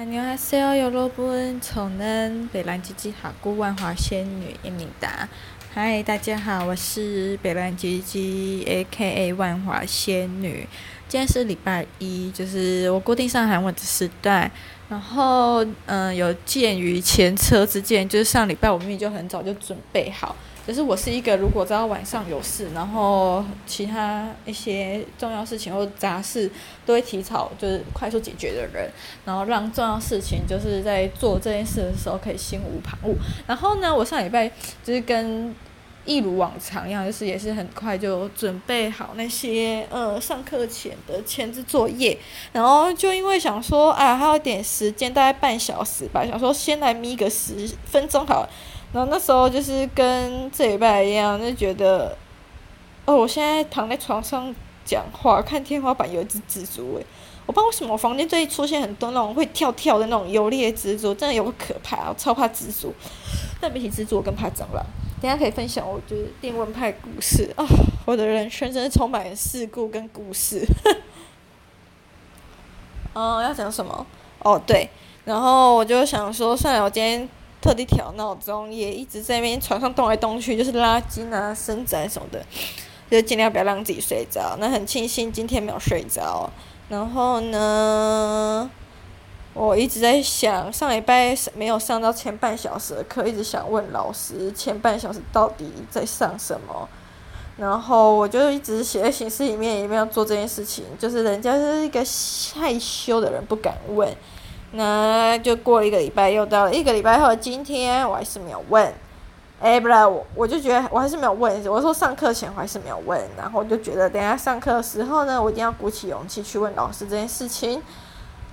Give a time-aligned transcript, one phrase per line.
[0.00, 5.28] 안녕하세요，여러분，저는北兰吉吉哈姑万华仙女叶敏达。
[5.72, 9.32] 嗨，大家好，我是北兰吉吉 （A.K.A.
[9.34, 10.66] 万华仙女）。
[11.08, 14.50] 今天是礼拜一，就是我固定上韩文的时段。
[14.91, 20.35] 然后，嗯，有鉴于前车之鉴，就是上礼拜我明明就很早就准备好。
[20.67, 26.51] 就是我是一个如果知道晚上有事，然后其他一些重要事情或杂事
[26.85, 28.91] 都会提早就是快速解决的人，
[29.23, 33.15] 然后让重要事情就是在做这件事的时候可以心无旁骛。
[33.47, 34.51] 然后呢，我上礼拜
[34.83, 35.55] 就是跟
[36.05, 42.17] 一如往常一样，就是也是很快就准备好那些呃上课前的前置作业，
[42.51, 48.49] 然后就因为想说啊还有点时间，大概半小时吧，想说先来眯个十分钟好了。
[48.93, 52.17] 然后那时候就是跟这礼拜一样，就觉得，
[53.05, 57.05] 哦，我现在躺在床上讲话，看天花板有一只蜘蛛诶，
[57.45, 62.93] 我不知道为什么我房间最近出现很多那种会跳跳的那种有力的蜘蛛，真的有个可怕，我超怕蜘蛛。
[63.61, 64.85] 但比起蜘蛛，我更怕蟑螂。
[65.21, 67.67] 等下可以分享我就是电蚊拍故事啊、哦，
[68.05, 70.65] 我的人生真是充满了事故跟故事。
[73.13, 74.05] 哦，要讲什么？
[74.39, 74.89] 哦，对，
[75.23, 77.29] 然后我就想说，算了，我今天。
[77.61, 82.43] 特地调闹钟，也一直在那边床上动来动去，就是拉筋啊、伸展什么的，
[83.07, 84.57] 就尽量不要让自己睡着。
[84.59, 86.49] 那很庆幸今天没有睡着。
[86.89, 88.67] 然后呢，
[89.53, 96.87] 我一直在想，上礼拜没有上到前半小时的课，一直想问老师前半小时到底在上什么。
[97.57, 101.99] 然后我就一直写在行事里面，也没有做这件事情，就是人家是一个
[102.55, 104.09] 害羞的人，不敢问。
[104.71, 108.91] 那就过了一个礼拜，又到了一个礼拜后，今天我还是没有问，
[109.59, 111.53] 哎，不然我我就觉得我还是没有问。
[111.67, 117.83] 我说上课前我还是没有问，然后就觉得等下上课的时候呢，我一定要鼓起勇气去问老师这件事情。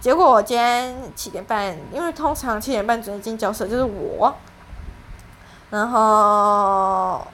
[0.00, 4.34] 结果我今天七点半，因为通常七点半准时进教室就是我，
[5.70, 7.27] 然后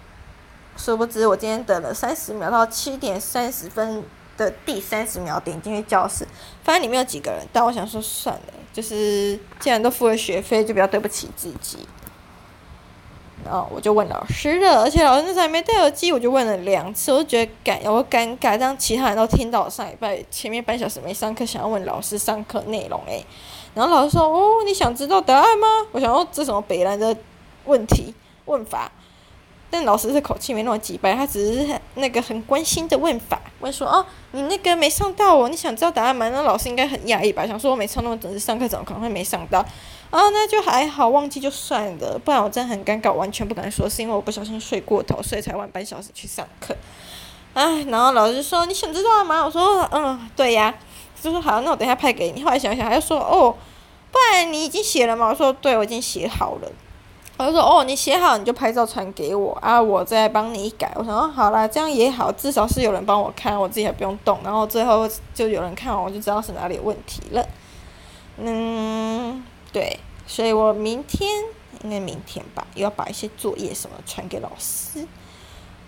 [0.76, 4.02] 殊不知我今天等了三十秒到七点三十分
[4.36, 6.26] 的第三十秒点进去教室，
[6.62, 8.54] 发现里面有几个人，但我想说算了。
[8.72, 11.86] 就是既然都付了学费，就不要对不起自己。
[13.44, 23.24] 然后我就问老师了，而且老师那时候还没戴耳机，我就问了两次，我就觉得尴，我尴尬，让其他人都听到上礼拜前面半小时没上课，想要问老师上课内容诶。
[23.74, 27.16] 然后老师说：“哦，你想知道答案吗？”我想说这什么北兰的
[27.64, 28.90] 问题问法。
[29.70, 39.64] 但老师的口气没那么直白，他只是那个很关心的问法，问说：“哦，你那个没上到哦，你想知道答案吗？”那老师应该很讶异吧，想说我没上那么准时上课，怎么可能会没上到？
[40.14, 46.72] 啊，那就还好，忘记就算了，不然我真的很尴尬，完全不敢说，是因为我不小心睡过头，所以才晚半小时去上课。
[47.52, 50.72] 哎，然后老师说：“你想知道吗？”我说：“嗯，对呀。”
[51.20, 53.52] 就说：“好，那我等一下派给你。”后来想想，他又说：“哦，
[54.12, 56.70] 不然你已经写了吗？”我说：“对，我已经写好了。”
[57.36, 60.92] 我就说哦，你写好你就拍照传给我啊，我再帮你改。
[60.94, 64.38] 我想说好啦，这样也好，至少是有人帮我看，我自己还不用动。
[64.44, 67.44] 然后最后就有人看完，我就知道是哪里有问题了。
[68.36, 71.28] 嗯，对，所以我明天
[71.82, 75.04] 应该明天吧，又要把一些作业什么传给老师。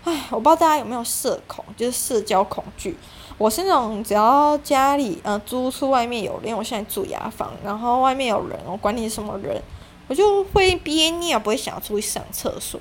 [0.03, 2.97] 唉，我不知道大家有没有社恐，就是社交恐惧。
[3.37, 9.61] 我是那种只要家里呃租出外面有，因为我现在住雅房，然后外面有人，我管你是什么人。
[10.09, 12.79] 我就会憋尿，不会想要出去上厕所。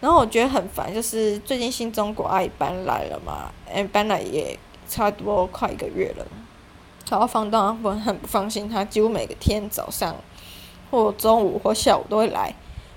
[0.00, 4.58] 然后我觉得很烦，就是最近新中国阿姨搬来了嘛，哎，搬来也
[4.88, 6.26] 差不多快一个月了。
[7.10, 10.14] 然后房东我很不放心，他几乎每个天早上
[10.90, 12.54] 或中午或下午都会来。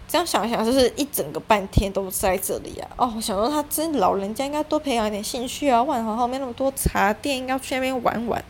[0.07, 2.87] 这样想想，就是一整个半天都在这里啊。
[2.97, 5.81] 哦，我想说他真老人家应该多培养一点兴趣啊。
[5.81, 8.43] 万华后面那么多茶店，应该去那边玩玩。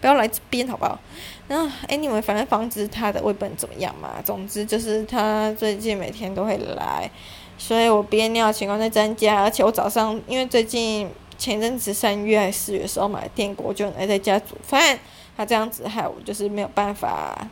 [0.00, 0.98] 不要来这边好不好？
[1.46, 4.20] 然后哎，你们反正房子他的我也不能怎么样嘛。
[4.24, 7.08] 总之就是他最近每天都会来，
[7.56, 9.42] 所以我憋尿的情况在增加。
[9.42, 14.98] 而且我早上因为最近前阵子三月还是四月的时候买了电锅，就来在家煮饭。
[15.36, 17.46] 他这样子害我就是没有办法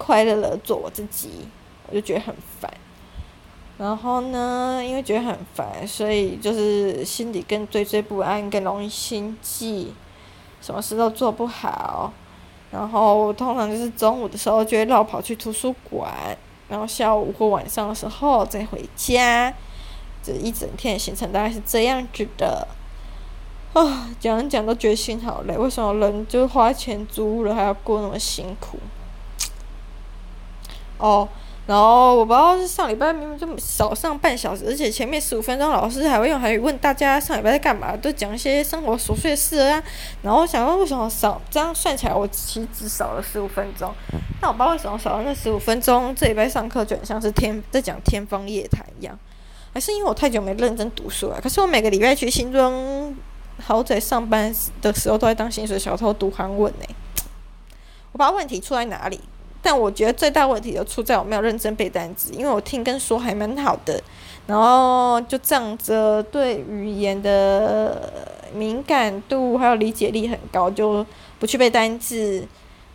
[0.00, 1.28] 快乐的做我自己，
[1.86, 2.72] 我就觉得很烦。
[3.76, 9.92] 然后呢，因为觉得很烦，所以就是心里更惴惴不安，更容易心悸。
[10.62, 12.12] 什么事都做不好，
[12.70, 16.36] 然后通常就是中午的时候就会绕跑去图书馆，
[16.68, 19.54] 然后下午或晚上的时候再回家，
[20.22, 22.66] 这一整天的行程大概是这样子的。
[23.72, 28.78] 啊，讲讲都觉得心好累，为什么人就花钱租了还要过那么辛苦？
[31.00, 31.28] 哦。
[31.66, 39.80] 然后我不知道是上礼拜明明就少上半小时，而且前面十五分钟老师还会用韩语问大家上礼拜在干嘛，都讲一些生活琐碎事啊。
[40.22, 41.40] 然后我想说为什么少？
[41.48, 43.94] 这样算起来我其实只少了十五分钟。
[44.42, 49.16] 那我不知道为什么少了那十五分钟，这礼拜上课就很像是天在讲天方夜谭一样，
[49.72, 51.40] 还是因为我太久没认真读书了？
[51.40, 53.14] 可是我每个礼拜去新庄
[53.62, 56.86] 豪宅上班的时候，都在当薪水小偷读韩文呢。
[58.10, 59.20] 我不知道问题出在哪里，
[59.62, 64.02] 但我觉得最大问题就出在我没有认真背单词，因为我听跟说还蛮好的。
[64.46, 68.12] 然后就仗着对语言的
[68.52, 71.06] 敏感度还有理解力很高，就
[71.38, 72.44] 不去背单词。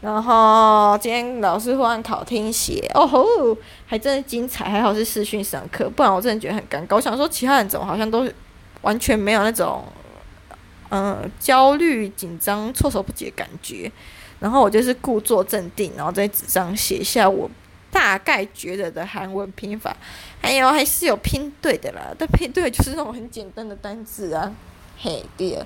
[0.02, 3.26] 然后今天老师忽然考听写，哦吼，
[3.86, 6.98] 还真的精彩，还好是视讯上课，不然我真的觉得很尴尬。
[6.98, 8.28] 我想说其他人怎么好像都
[8.82, 9.84] 完全没有那种
[10.90, 13.90] 嗯焦虑、紧张、措手不及的感觉。
[14.40, 17.50] 然后我就是故作镇定，然后在纸上写下我。
[17.92, 19.96] 大概觉得的韩文拼法，
[20.42, 24.52] 还有还是有拼对的啦，但拼对就是那种很简单的单字啊，
[25.00, 25.64] 嘿，对。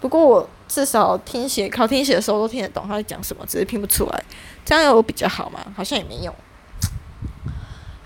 [0.00, 4.24] 不过我至少听写考听写的时候都听得懂他在讲什么，只是拼不出来。
[4.64, 5.60] 这样有比较好嘛？
[5.76, 6.34] 好像也没用。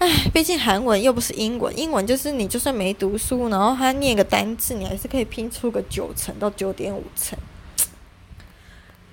[0.00, 7.38] 唉，毕竟韩文又不是英文，英文就是你就算没读书，然后他念个单字，你还是可以拼出个九成到九点五成。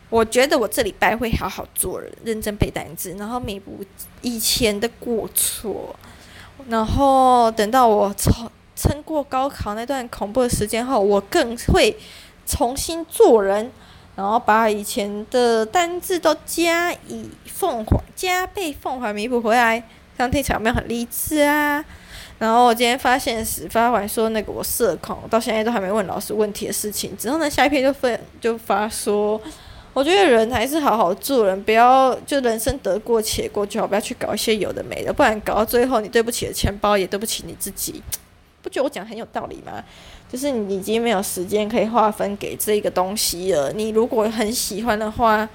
[0.09, 3.85] 我觉得我这礼拜会好好做人，认真背单词，然后弥补
[4.23, 5.95] 以前的过错，
[6.67, 11.95] 然后等到我撑撑过高考那段恐怖的时间后，我更会
[12.47, 13.71] 重新做人，
[14.15, 19.79] 然后把以前的单字都加以奉还，加倍奉还弥补回来。
[20.17, 21.85] 这样听起来有没有很励志啊？
[22.39, 29.39] 然后我今天发现时发完说那个我社恐，到现在都还没问老师问题的事情，之后呢下一篇就分就发说。
[30.00, 38.01] 我觉得人还是好好做人，不要就人生得过且过就好，不要去搞一些有的没的，不然搞到最后你对不起的钱包，也对不起你自己。
[38.62, 39.84] 不觉得我讲很有道理吗？
[40.31, 43.74] 就是你已经没有时间可以划分给这个东西了。
[43.74, 45.50] 你如果很喜欢的话，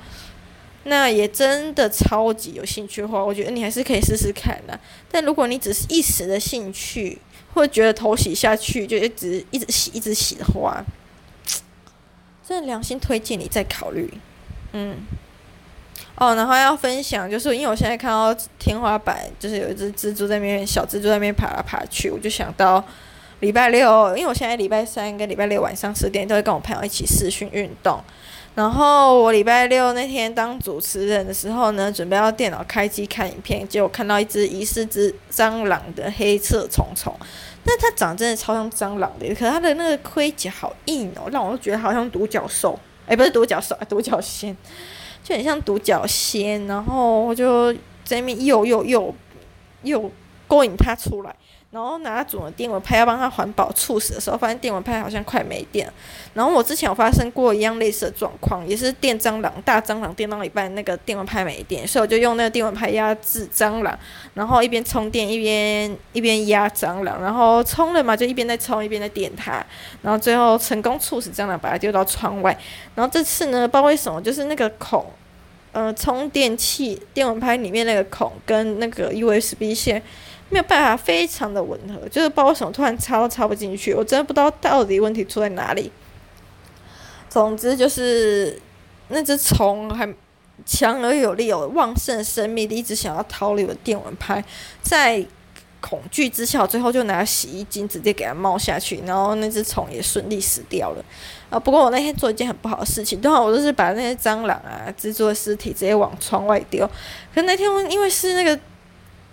[0.83, 4.79] 那也真的超级有兴趣的话，我觉得你还是可以试试看的。
[5.11, 7.19] 但如果你只是一时的兴趣，
[7.55, 10.85] 或者觉得头洗下去就一直一直洗一直洗的话，
[12.47, 14.13] 真的良心推荐你再考虑，
[14.77, 14.97] 嗯，
[16.17, 22.85] 哦，然后要分享，就是因为我现在看到天花板，就是有一只蜘蛛在那边，小蜘蛛在那边爬来爬去，我就想到
[23.39, 28.03] 礼拜六，因为我现在礼拜三跟礼拜六晚上十点都会跟我朋友一起视讯运动，
[28.57, 37.15] 然后我礼拜六那天当主持人的时候呢，准备要电脑开机看影片，结果看到一只疑似只蟑螂的黑色虫虫。
[37.67, 44.57] 那它长得真的超像蟑螂的，可是它的那个盔甲好硬哦，让我都觉得好像独角兽，哎，不是独角兽，独角仙，
[45.23, 47.73] 就很像独角仙，然后我就
[48.05, 49.15] 在那边又又又
[49.83, 50.11] 又
[50.47, 51.35] 勾引他出来。
[51.75, 55.93] 然后拿主的电蚊拍要帮他环保猝死的时候，发现电蚊拍好像快没电。
[56.33, 63.99] 然后我之前有发生过一样类似的状况，也是电蟑螂，大蟑螂电到一半，那个电蚊拍没电，所以我就用那个电蚊拍压制蟑螂，
[64.35, 69.55] 然后一边充电一边一边压蟑螂，然后充了嘛，就一边在充一边在电它，
[70.01, 72.57] 然后最后成功猝死蟑螂，把它丢到窗外。
[72.95, 75.05] 然后这次呢，不知道为什么，就是那个孔，
[75.75, 80.03] 呃，充电器电蚊拍里面那个孔跟那个 USB 线。
[80.51, 85.91] 没有办法，非常的吻合，就是不知道为什么突然插都插不进去，我真的不知道到底问题出在哪里。
[87.31, 88.61] 总之就是
[89.09, 90.07] 那只虫还
[90.65, 94.45] 强而有力，有旺盛生命力，一直想要逃离我的电蚊拍，
[94.83, 95.25] 在
[95.87, 101.05] 恐惧之下，最后就拿洗衣精直接给它冒下去，然后那只虫也顺利死掉了。
[101.51, 106.89] 啊，不过我那天做一件很不好的事情，正好我就是把那些蟑螂啊、蜘蛛的尸体直接往窗外丢，
[107.35, 108.59] 可那天因为是那个。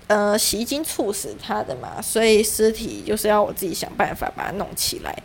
[0.07, 5.23] 呃，洗衣精促死它的嘛，所以尸体就是要我自己想办法把它弄起来。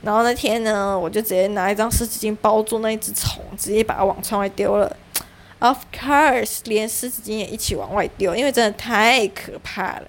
[0.00, 4.96] 然后那天呢，我就直接拿一张湿纸巾包住那一只虫，直接把它往窗外丢了。
[5.58, 10.06] Of course，连湿纸巾也一起往外丢，因为真的太可怕了。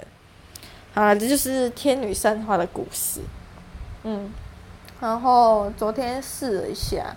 [0.94, 3.22] 好了，这就是天女散花的故事。
[4.04, 4.32] 嗯，
[5.00, 7.16] 然后昨天试了一下。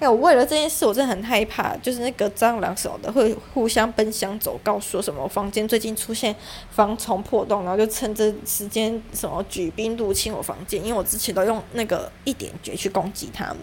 [0.00, 6.34] 哎，我为了这件事，我真的很害怕，就是那个蟑螂什么的会互相奔相走，告诉我什么房间最近出现
[6.70, 13.58] 防虫破洞，然后就趁着时间什么举兵入侵我房间，因为我之前都用那个一点绝去攻击他们，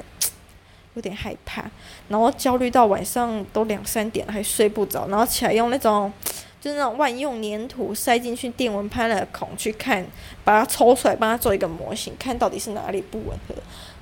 [0.95, 1.69] 有点害怕，
[2.07, 6.11] 然后焦虑到晚上都两三点还睡不着，然后起来用那种
[6.61, 10.05] 就是那种万用粘土塞进去电蚊拍的孔去看，
[10.43, 13.55] 把它抽出来，帮它做一个模型，看到底是哪里不吻合。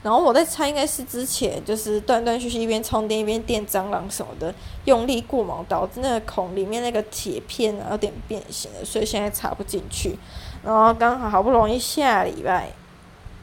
[0.03, 4.53] 然后我在猜，应该是之前就是断断续续一边充电一边电蟑螂什么的，
[4.85, 10.17] 用力过猛导致那个孔里面那个铁片啊有点变形了，所以现在插不进去。
[10.63, 12.69] 然后刚好好不容易下礼拜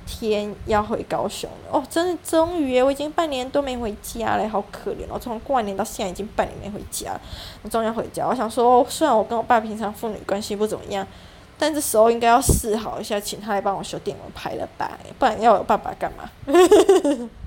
[0.06, 5.18] 天要回高雄了哦，真的终于，我已经半年都没回家了，好可怜哦！
[5.20, 7.18] 从过年到现在已经半年没回家，
[7.62, 8.26] 我终于要回家。
[8.26, 11.06] 我想说，虽然我跟我爸平常父女关系不怎么样，
[11.58, 16.30] 但这时候应该要示好一下，请他来帮我修电脑拍了吧，不然要我爸爸干嘛？